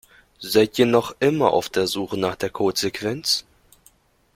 [0.39, 3.45] Seid ihr noch immer auf der Suche nach der Codesequenz?